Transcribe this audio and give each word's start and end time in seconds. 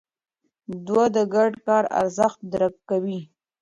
دوی 0.85 1.07
د 1.15 1.17
ګډ 1.33 1.51
کار 1.67 1.83
ارزښت 1.99 2.39
درک 2.51 2.75
کوي. 2.89 3.19